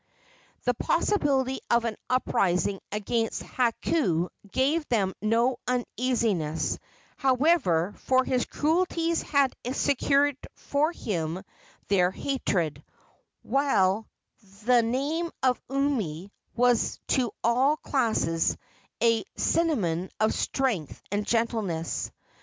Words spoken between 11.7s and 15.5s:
their hatred, while the name